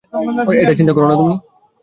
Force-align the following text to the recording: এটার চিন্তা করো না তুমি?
এটার 0.61 0.77
চিন্তা 0.79 0.93
করো 0.95 1.05
না 1.07 1.15
তুমি? 1.19 1.33